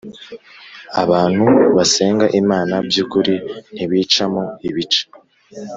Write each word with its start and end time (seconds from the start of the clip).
Abantu 1.03 1.45
basenga 1.75 2.25
Imana 2.41 2.75
by 2.87 2.97
ukuri 3.03 3.33
ntibicamo 3.75 4.43
ibice 4.69 5.03